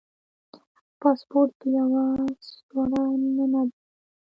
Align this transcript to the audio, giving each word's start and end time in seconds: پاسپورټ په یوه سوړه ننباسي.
پاسپورټ 1.01 1.49
په 1.59 1.67
یوه 1.77 2.03
سوړه 2.49 3.03
ننباسي. 3.21 3.79